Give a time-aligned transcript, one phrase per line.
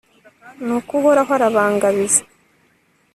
[0.65, 2.21] nuko uhoraho arabangabiza